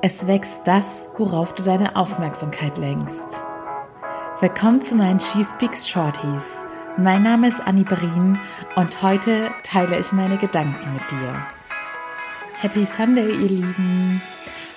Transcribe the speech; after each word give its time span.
Es 0.00 0.28
wächst 0.28 0.60
das, 0.64 1.10
worauf 1.18 1.54
du 1.54 1.64
deine 1.64 1.96
Aufmerksamkeit 1.96 2.78
lenkst. 2.78 3.42
Willkommen 4.38 4.80
zu 4.80 4.94
meinen 4.94 5.18
She 5.18 5.42
Speaks 5.42 5.88
Shorties. 5.88 6.64
Mein 6.96 7.24
Name 7.24 7.48
ist 7.48 7.60
Annie 7.60 7.82
Berin 7.82 8.38
und 8.76 9.02
heute 9.02 9.50
teile 9.64 9.98
ich 9.98 10.12
meine 10.12 10.36
Gedanken 10.36 10.92
mit 10.92 11.10
dir. 11.10 11.44
Happy 12.60 12.86
Sunday, 12.86 13.28
ihr 13.28 13.48
Lieben! 13.48 14.22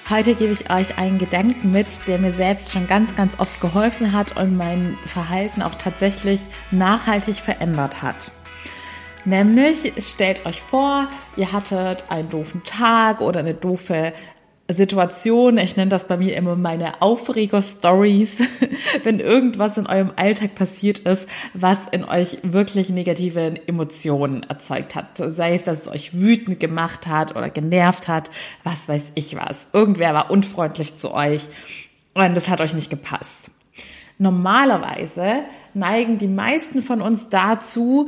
Heute 0.09 0.33
gebe 0.33 0.53
ich 0.53 0.71
euch 0.71 0.97
einen 0.97 1.19
Gedanken 1.19 1.71
mit, 1.71 2.07
der 2.07 2.17
mir 2.17 2.31
selbst 2.31 2.71
schon 2.71 2.87
ganz, 2.87 3.15
ganz 3.15 3.39
oft 3.39 3.61
geholfen 3.61 4.13
hat 4.13 4.35
und 4.41 4.57
mein 4.57 4.97
Verhalten 5.05 5.61
auch 5.61 5.75
tatsächlich 5.75 6.41
nachhaltig 6.71 7.35
verändert 7.35 8.01
hat. 8.01 8.31
Nämlich 9.23 9.93
stellt 9.99 10.47
euch 10.47 10.61
vor, 10.61 11.07
ihr 11.35 11.51
hattet 11.51 12.05
einen 12.09 12.29
doofen 12.29 12.63
Tag 12.63 13.21
oder 13.21 13.41
eine 13.41 13.53
doofe 13.53 14.13
Situation, 14.73 15.57
ich 15.57 15.75
nenne 15.75 15.89
das 15.89 16.07
bei 16.07 16.17
mir 16.17 16.35
immer 16.35 16.55
meine 16.55 17.01
Aufreger-Stories, 17.01 18.43
wenn 19.03 19.19
irgendwas 19.19 19.77
in 19.77 19.87
eurem 19.87 20.13
Alltag 20.15 20.55
passiert 20.55 20.99
ist, 20.99 21.27
was 21.53 21.87
in 21.87 22.03
euch 22.03 22.37
wirklich 22.43 22.89
negative 22.89 23.55
Emotionen 23.67 24.43
erzeugt 24.43 24.95
hat. 24.95 25.17
Sei 25.17 25.55
es, 25.55 25.63
dass 25.63 25.81
es 25.81 25.87
euch 25.87 26.13
wütend 26.13 26.59
gemacht 26.59 27.07
hat 27.07 27.35
oder 27.35 27.49
genervt 27.49 28.07
hat, 28.07 28.29
was 28.63 28.87
weiß 28.87 29.13
ich 29.15 29.35
was. 29.35 29.67
Irgendwer 29.73 30.13
war 30.13 30.31
unfreundlich 30.31 30.97
zu 30.97 31.13
euch 31.13 31.47
und 32.13 32.35
das 32.35 32.49
hat 32.49 32.61
euch 32.61 32.73
nicht 32.73 32.89
gepasst. 32.89 33.51
Normalerweise 34.17 35.43
neigen 35.73 36.17
die 36.17 36.27
meisten 36.27 36.81
von 36.81 37.01
uns 37.01 37.29
dazu, 37.29 38.07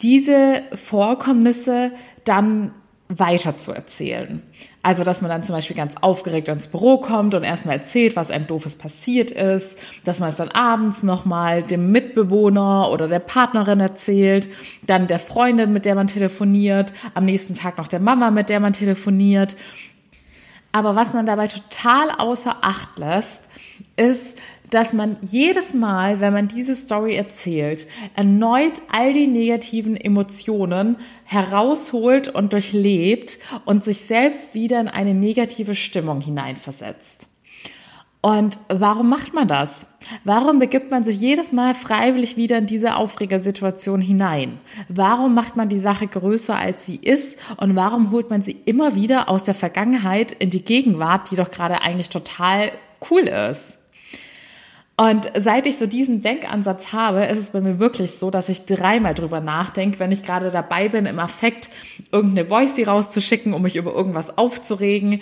diese 0.00 0.62
Vorkommnisse 0.74 1.92
dann 2.24 2.72
weiter 3.08 3.56
zu 3.56 3.72
erzählen. 3.72 4.42
Also, 4.82 5.04
dass 5.04 5.20
man 5.20 5.30
dann 5.30 5.44
zum 5.44 5.54
Beispiel 5.54 5.76
ganz 5.76 5.94
aufgeregt 6.00 6.48
ins 6.48 6.66
Büro 6.66 6.98
kommt 6.98 7.34
und 7.34 7.44
erstmal 7.44 7.76
erzählt, 7.76 8.16
was 8.16 8.30
einem 8.30 8.46
doofes 8.46 8.76
passiert 8.76 9.30
ist, 9.30 9.78
dass 10.04 10.18
man 10.18 10.30
es 10.30 10.36
dann 10.36 10.48
abends 10.50 11.02
nochmal 11.02 11.62
dem 11.62 11.92
Mitbewohner 11.92 12.90
oder 12.90 13.06
der 13.06 13.20
Partnerin 13.20 13.80
erzählt, 13.80 14.48
dann 14.82 15.06
der 15.06 15.18
Freundin, 15.18 15.72
mit 15.72 15.84
der 15.84 15.94
man 15.94 16.06
telefoniert, 16.06 16.92
am 17.14 17.24
nächsten 17.24 17.54
Tag 17.54 17.78
noch 17.78 17.88
der 17.88 18.00
Mama, 18.00 18.30
mit 18.30 18.48
der 18.48 18.60
man 18.60 18.72
telefoniert. 18.72 19.56
Aber 20.72 20.96
was 20.96 21.12
man 21.12 21.26
dabei 21.26 21.48
total 21.48 22.10
außer 22.18 22.56
Acht 22.62 22.98
lässt, 22.98 23.42
ist, 23.96 24.38
dass 24.72 24.94
man 24.94 25.18
jedes 25.20 25.74
Mal, 25.74 26.20
wenn 26.20 26.32
man 26.32 26.48
diese 26.48 26.74
Story 26.74 27.14
erzählt, 27.14 27.86
erneut 28.16 28.80
all 28.90 29.12
die 29.12 29.26
negativen 29.26 29.96
Emotionen 29.96 30.96
herausholt 31.24 32.28
und 32.28 32.54
durchlebt 32.54 33.38
und 33.66 33.84
sich 33.84 34.00
selbst 34.00 34.54
wieder 34.54 34.80
in 34.80 34.88
eine 34.88 35.12
negative 35.12 35.74
Stimmung 35.74 36.22
hineinversetzt. 36.22 37.28
Und 38.22 38.58
warum 38.68 39.10
macht 39.10 39.34
man 39.34 39.46
das? 39.46 39.84
Warum 40.24 40.58
begibt 40.58 40.90
man 40.90 41.04
sich 41.04 41.20
jedes 41.20 41.52
Mal 41.52 41.74
freiwillig 41.74 42.38
wieder 42.38 42.56
in 42.56 42.66
diese 42.66 42.96
Aufregersituation 42.96 44.00
hinein? 44.00 44.58
Warum 44.88 45.34
macht 45.34 45.54
man 45.54 45.68
die 45.68 45.80
Sache 45.80 46.06
größer, 46.06 46.56
als 46.56 46.86
sie 46.86 46.96
ist? 46.96 47.36
Und 47.58 47.76
warum 47.76 48.10
holt 48.10 48.30
man 48.30 48.40
sie 48.40 48.56
immer 48.64 48.94
wieder 48.94 49.28
aus 49.28 49.42
der 49.42 49.54
Vergangenheit 49.54 50.32
in 50.32 50.48
die 50.48 50.64
Gegenwart, 50.64 51.30
die 51.30 51.36
doch 51.36 51.50
gerade 51.50 51.82
eigentlich 51.82 52.08
total 52.08 52.72
cool 53.10 53.22
ist? 53.22 53.81
Und 55.02 55.32
seit 55.36 55.66
ich 55.66 55.78
so 55.78 55.86
diesen 55.86 56.22
Denkansatz 56.22 56.92
habe, 56.92 57.24
ist 57.24 57.38
es 57.40 57.50
bei 57.50 57.60
mir 57.60 57.80
wirklich 57.80 58.12
so, 58.12 58.30
dass 58.30 58.48
ich 58.48 58.66
dreimal 58.66 59.14
drüber 59.14 59.40
nachdenke, 59.40 59.98
wenn 59.98 60.12
ich 60.12 60.22
gerade 60.22 60.52
dabei 60.52 60.88
bin, 60.88 61.06
im 61.06 61.18
Affekt 61.18 61.70
irgendeine 62.12 62.46
Voice 62.46 62.86
rauszuschicken, 62.86 63.52
um 63.52 63.62
mich 63.62 63.74
über 63.74 63.92
irgendwas 63.92 64.38
aufzuregen 64.38 65.20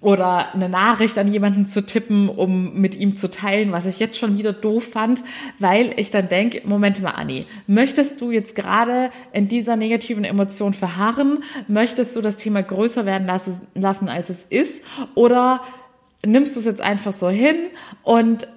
oder 0.00 0.52
eine 0.52 0.68
Nachricht 0.68 1.16
an 1.16 1.32
jemanden 1.32 1.66
zu 1.66 1.86
tippen, 1.86 2.28
um 2.28 2.74
mit 2.80 2.96
ihm 2.96 3.14
zu 3.14 3.30
teilen, 3.30 3.70
was 3.70 3.86
ich 3.86 4.00
jetzt 4.00 4.18
schon 4.18 4.36
wieder 4.36 4.52
doof 4.52 4.88
fand, 4.90 5.22
weil 5.60 5.92
ich 5.94 6.10
dann 6.10 6.26
denke, 6.26 6.62
Moment 6.66 7.00
mal, 7.00 7.12
Anni, 7.12 7.46
möchtest 7.68 8.20
du 8.20 8.32
jetzt 8.32 8.56
gerade 8.56 9.10
in 9.32 9.46
dieser 9.46 9.76
negativen 9.76 10.24
Emotion 10.24 10.74
verharren? 10.74 11.44
Möchtest 11.68 12.16
du 12.16 12.20
das 12.20 12.36
Thema 12.36 12.64
größer 12.64 13.06
werden 13.06 13.28
lassen, 13.74 14.08
als 14.08 14.28
es 14.28 14.44
ist? 14.50 14.82
Oder 15.14 15.62
nimmst 16.26 16.56
du 16.56 16.60
es 16.60 16.66
jetzt 16.66 16.80
einfach 16.80 17.12
so 17.12 17.28
hin 17.30 17.54
und 18.02 18.48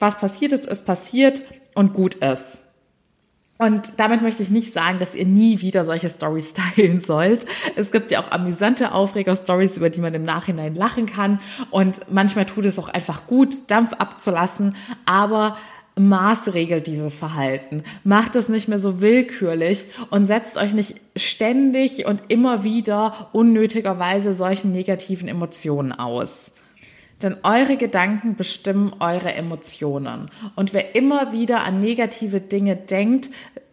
was 0.00 0.16
passiert 0.18 0.52
ist, 0.52 0.66
ist 0.66 0.84
passiert 0.84 1.42
und 1.74 1.94
gut 1.94 2.16
ist. 2.16 2.58
Und 3.58 3.92
damit 3.98 4.22
möchte 4.22 4.42
ich 4.42 4.48
nicht 4.48 4.72
sagen, 4.72 4.98
dass 5.00 5.14
ihr 5.14 5.26
nie 5.26 5.60
wieder 5.60 5.84
solche 5.84 6.08
Stories 6.08 6.54
teilen 6.76 6.98
sollt. 6.98 7.44
Es 7.76 7.92
gibt 7.92 8.10
ja 8.10 8.22
auch 8.22 8.30
amüsante 8.30 8.92
Aufreger-Stories, 8.92 9.76
über 9.76 9.90
die 9.90 10.00
man 10.00 10.14
im 10.14 10.24
Nachhinein 10.24 10.74
lachen 10.74 11.04
kann. 11.04 11.40
Und 11.70 12.00
manchmal 12.10 12.46
tut 12.46 12.64
es 12.64 12.78
auch 12.78 12.88
einfach 12.88 13.26
gut, 13.26 13.70
Dampf 13.70 13.92
abzulassen. 13.92 14.74
Aber 15.04 15.58
Maß 15.96 16.54
regelt 16.54 16.86
dieses 16.86 17.16
Verhalten. 17.16 17.82
Macht 18.02 18.34
es 18.34 18.48
nicht 18.48 18.68
mehr 18.68 18.78
so 18.78 19.02
willkürlich 19.02 19.86
und 20.08 20.24
setzt 20.24 20.56
euch 20.56 20.72
nicht 20.72 20.96
ständig 21.14 22.06
und 22.06 22.22
immer 22.28 22.64
wieder 22.64 23.28
unnötigerweise 23.32 24.32
solchen 24.32 24.72
negativen 24.72 25.28
Emotionen 25.28 25.92
aus. 25.92 26.50
Denn 27.22 27.36
eure 27.42 27.76
Gedanken 27.76 28.36
bestimmen 28.36 28.94
eure 28.98 29.32
Emotionen. 29.34 30.26
Und 30.56 30.72
wer 30.72 30.94
immer 30.94 31.32
wieder 31.32 31.64
an 31.64 31.80
negative 31.80 32.40
Dinge 32.40 32.76
denkt, 32.76 33.30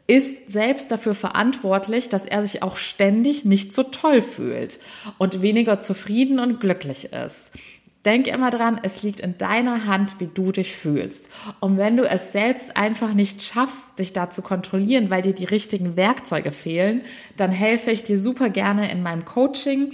ist 0.08 0.50
selbst 0.50 0.90
dafür 0.90 1.16
verantwortlich, 1.16 2.08
dass 2.10 2.26
er 2.26 2.42
sich 2.42 2.64
auch 2.64 2.78
ständig 2.78 3.44
nicht 3.44 3.74
so 3.74 3.84
toll 3.84 4.22
fühlt 4.22 4.80
und 5.18 5.42
weniger 5.42 5.82
zufrieden 5.82 6.40
und 6.40 6.62
glücklich 6.62 7.12
ist. 7.12 7.52
Denk 8.06 8.28
immer 8.28 8.52
dran, 8.52 8.80
es 8.84 9.04
liegt 9.04 9.20
in 9.20 9.38
deiner 9.38 9.86
Hand, 9.86 10.16
wie 10.20 10.30
du 10.34 10.54
dich 10.54 10.74
fühlst. 10.74 11.30
Und 11.60 11.78
wenn 11.78 11.98
du 11.98 12.08
es 12.08 12.32
selbst 12.32 12.78
einfach 12.78 13.14
nicht 13.14 13.44
schaffst, 13.44 14.00
dich 14.00 14.14
da 14.14 14.30
zu 14.30 14.42
kontrollieren, 14.42 15.10
weil 15.10 15.24
dir 15.24 15.34
die 15.34 15.44
richtigen 15.44 15.98
Werkzeuge 15.98 16.52
fehlen, 16.52 17.02
dann 17.36 17.52
helfe 17.52 17.92
ich 17.92 18.04
dir 18.04 18.18
super 18.18 18.50
gerne 18.50 18.90
in 18.90 19.04
meinem 19.04 19.26
Coaching 19.26 19.92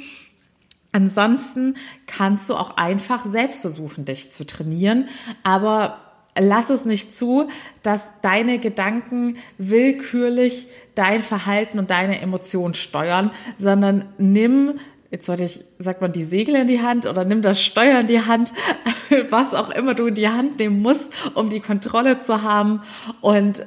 Ansonsten 0.93 1.75
kannst 2.07 2.49
du 2.49 2.55
auch 2.55 2.77
einfach 2.77 3.25
selbst 3.25 3.61
versuchen, 3.61 4.05
dich 4.05 4.31
zu 4.31 4.45
trainieren, 4.45 5.09
aber 5.43 5.99
lass 6.39 6.69
es 6.69 6.85
nicht 6.85 7.15
zu, 7.15 7.49
dass 7.81 8.07
deine 8.21 8.59
Gedanken 8.59 9.37
willkürlich 9.57 10.67
dein 10.95 11.21
Verhalten 11.21 11.79
und 11.79 11.89
deine 11.89 12.21
Emotionen 12.21 12.75
steuern, 12.75 13.31
sondern 13.57 14.05
nimm 14.17 14.79
jetzt 15.13 15.27
sollte 15.27 15.43
ich, 15.43 15.63
sagt 15.77 16.01
man, 16.01 16.11
die 16.11 16.23
Segel 16.23 16.55
in 16.55 16.65
die 16.65 16.81
Hand 16.81 17.05
oder 17.05 17.23
nimm 17.23 17.43
das 17.43 17.61
Steuer 17.61 17.99
in 17.99 18.07
die 18.07 18.21
Hand, 18.21 18.51
was 19.29 19.53
auch 19.53 19.69
immer 19.69 19.93
du 19.93 20.07
in 20.07 20.15
die 20.15 20.27
Hand 20.27 20.57
nehmen 20.57 20.81
musst, 20.81 21.13
um 21.35 21.51
die 21.51 21.59
Kontrolle 21.59 22.19
zu 22.19 22.41
haben. 22.41 22.81
Und 23.21 23.63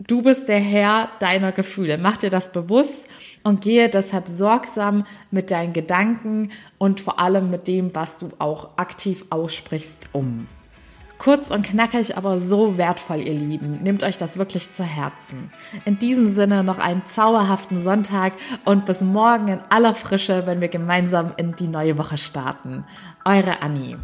du 0.00 0.20
bist 0.20 0.48
der 0.48 0.58
Herr 0.58 1.08
deiner 1.20 1.52
Gefühle. 1.52 1.96
Mach 1.96 2.16
dir 2.16 2.28
das 2.28 2.50
bewusst 2.50 3.06
und 3.42 3.60
gehe 3.60 3.88
deshalb 3.88 4.28
sorgsam 4.28 5.04
mit 5.30 5.50
deinen 5.50 5.72
Gedanken 5.72 6.50
und 6.78 7.00
vor 7.00 7.18
allem 7.18 7.50
mit 7.50 7.68
dem, 7.68 7.94
was 7.94 8.18
du 8.18 8.30
auch 8.38 8.76
aktiv 8.76 9.24
aussprichst, 9.30 10.08
um. 10.12 10.46
Kurz 11.18 11.50
und 11.50 11.66
knackig, 11.66 12.16
aber 12.16 12.40
so 12.40 12.78
wertvoll, 12.78 13.18
ihr 13.18 13.34
Lieben. 13.34 13.82
Nehmt 13.82 14.02
euch 14.02 14.16
das 14.16 14.38
wirklich 14.38 14.72
zu 14.72 14.84
Herzen. 14.84 15.50
In 15.84 15.98
diesem 15.98 16.26
Sinne 16.26 16.64
noch 16.64 16.78
einen 16.78 17.04
zauberhaften 17.04 17.78
Sonntag 17.78 18.32
und 18.64 18.86
bis 18.86 19.02
morgen 19.02 19.48
in 19.48 19.60
aller 19.68 19.94
Frische, 19.94 20.46
wenn 20.46 20.62
wir 20.62 20.68
gemeinsam 20.68 21.34
in 21.36 21.54
die 21.54 21.68
neue 21.68 21.98
Woche 21.98 22.16
starten. 22.16 22.84
Eure 23.26 23.60
Annie. 23.60 23.98